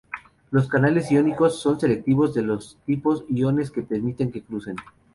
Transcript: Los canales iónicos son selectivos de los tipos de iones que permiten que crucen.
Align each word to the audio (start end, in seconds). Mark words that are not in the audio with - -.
Los 0.49 0.67
canales 0.67 1.11
iónicos 1.11 1.59
son 1.59 1.79
selectivos 1.79 2.33
de 2.33 2.41
los 2.41 2.75
tipos 2.87 3.23
de 3.27 3.39
iones 3.41 3.69
que 3.69 3.83
permiten 3.83 4.31
que 4.31 4.41
crucen. 4.41 4.77